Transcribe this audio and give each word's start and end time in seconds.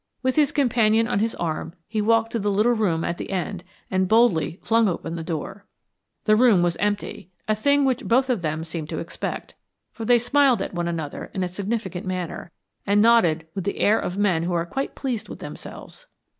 With 0.23 0.35
his 0.35 0.51
companion 0.51 1.07
on 1.07 1.19
his 1.19 1.35
arm 1.35 1.75
he 1.87 2.01
walked 2.01 2.31
to 2.31 2.39
the 2.39 2.49
little 2.49 2.71
room 2.71 3.03
at 3.03 3.19
the 3.19 3.29
end 3.29 3.63
and 3.91 4.07
boldly 4.07 4.57
flung 4.63 4.87
open 4.87 5.15
the 5.15 5.23
door. 5.23 5.67
The 6.25 6.35
room 6.35 6.63
was 6.63 6.75
empty, 6.77 7.29
a 7.47 7.53
thing 7.53 7.85
which 7.85 8.05
both 8.07 8.27
of 8.27 8.41
them 8.41 8.63
seemed 8.63 8.89
to 8.89 8.97
expect, 8.97 9.53
for 9.91 10.03
they 10.03 10.17
smiled 10.17 10.59
at 10.63 10.73
one 10.73 10.87
another 10.87 11.29
in 11.35 11.43
a 11.43 11.47
significant 11.47 12.07
manner, 12.07 12.49
and 12.83 12.99
nodded 12.99 13.45
with 13.53 13.63
the 13.63 13.77
air 13.77 13.99
of 13.99 14.17
men 14.17 14.41
who 14.41 14.53
are 14.53 14.65
quite 14.65 14.95
pleased 14.95 15.29
with 15.29 15.37
themselves. 15.37 16.07